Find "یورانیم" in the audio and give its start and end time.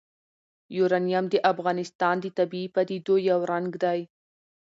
0.77-1.25